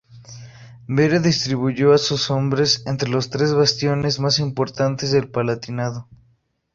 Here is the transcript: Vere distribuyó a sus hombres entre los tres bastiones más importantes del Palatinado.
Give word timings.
Vere 0.87 1.19
distribuyó 1.19 1.93
a 1.93 1.99
sus 1.99 2.31
hombres 2.31 2.81
entre 2.87 3.07
los 3.07 3.29
tres 3.29 3.53
bastiones 3.53 4.19
más 4.19 4.39
importantes 4.39 5.11
del 5.11 5.29
Palatinado. 5.29 6.07